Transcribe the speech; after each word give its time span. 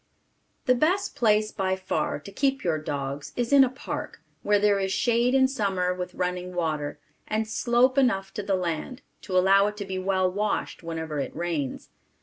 The 0.65 0.73
best 0.73 1.15
place 1.15 1.51
by 1.51 1.75
far, 1.75 2.17
to 2.21 2.31
keep 2.31 2.63
your 2.63 2.79
dogs, 2.79 3.33
is 3.35 3.53
in 3.53 3.63
a 3.63 3.69
park, 3.69 4.19
where 4.41 4.57
there 4.57 4.79
is 4.79 4.91
shade 4.91 5.35
in 5.35 5.47
summer, 5.47 5.93
with 5.93 6.15
running 6.15 6.55
water, 6.55 6.99
and 7.27 7.47
slope 7.47 7.99
enough 7.99 8.33
to 8.33 8.41
the 8.41 8.55
land, 8.55 9.03
to 9.21 9.37
allow 9.37 9.67
it 9.67 9.77
to 9.77 9.85
be 9.85 9.99
well 9.99 10.31
washed 10.31 10.81
whenever 10.81 11.19
it 11.19 11.35
rains. 11.35 11.89